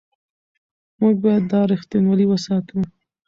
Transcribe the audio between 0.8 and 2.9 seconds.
موږ باید دا رښتینولي وساتو.